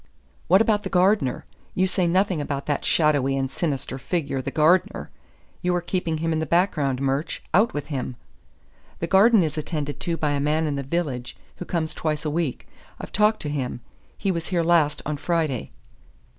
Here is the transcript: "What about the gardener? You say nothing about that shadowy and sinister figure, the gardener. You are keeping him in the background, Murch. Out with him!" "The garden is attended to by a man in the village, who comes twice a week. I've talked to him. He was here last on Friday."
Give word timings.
"What 0.47 0.61
about 0.63 0.81
the 0.81 0.89
gardener? 0.89 1.45
You 1.75 1.85
say 1.85 2.07
nothing 2.07 2.41
about 2.41 2.65
that 2.65 2.83
shadowy 2.83 3.37
and 3.37 3.51
sinister 3.51 3.99
figure, 3.99 4.41
the 4.41 4.49
gardener. 4.49 5.11
You 5.61 5.75
are 5.75 5.81
keeping 5.81 6.17
him 6.17 6.33
in 6.33 6.39
the 6.39 6.47
background, 6.47 6.99
Murch. 6.99 7.39
Out 7.53 7.75
with 7.75 7.85
him!" 7.93 8.15
"The 8.97 9.05
garden 9.05 9.43
is 9.43 9.59
attended 9.59 9.99
to 9.99 10.17
by 10.17 10.31
a 10.31 10.39
man 10.39 10.65
in 10.65 10.75
the 10.75 10.81
village, 10.81 11.37
who 11.57 11.65
comes 11.65 11.93
twice 11.93 12.25
a 12.25 12.31
week. 12.31 12.67
I've 12.99 13.11
talked 13.13 13.43
to 13.43 13.49
him. 13.49 13.81
He 14.17 14.31
was 14.31 14.47
here 14.47 14.63
last 14.63 15.03
on 15.05 15.17
Friday." 15.17 15.69